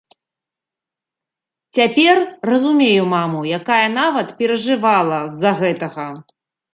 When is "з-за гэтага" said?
5.35-6.07